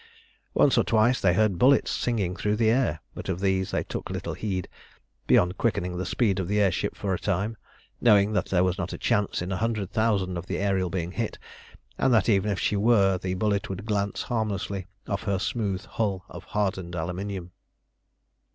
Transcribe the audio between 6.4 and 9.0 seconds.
the air ship for the time, knowing that there was not a